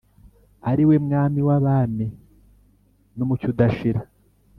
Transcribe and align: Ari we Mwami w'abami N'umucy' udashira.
Ari 0.69 0.83
we 0.89 0.95
Mwami 1.05 1.39
w'abami 1.47 2.07
N'umucy' 3.15 3.49
udashira. 3.51 4.01